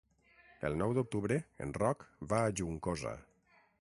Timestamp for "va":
2.33-2.41